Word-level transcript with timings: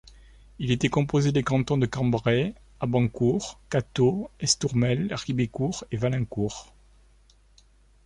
Il 0.57 0.71
était 0.71 0.89
composé 0.89 1.31
des 1.31 1.43
cantons 1.43 1.77
de 1.77 1.85
Cambray, 1.85 2.55
Abancourt, 2.79 3.59
Catteau, 3.69 4.31
Estourmel, 4.39 5.13
Ribécourt 5.13 5.83
et 5.91 5.97
Walincourt. 5.99 6.73